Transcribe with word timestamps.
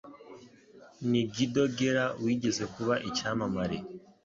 ni 1.09 1.21
Guido 1.33 1.63
Guerra 1.75 2.05
wigeze 2.23 2.63
kuba 2.73 2.93
icyamamare 3.09 3.77